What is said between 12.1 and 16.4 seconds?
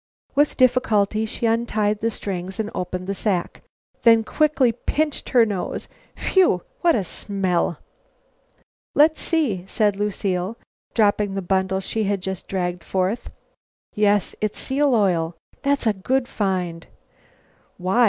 just dragged forth. "Yes, it's seal oil. That's a good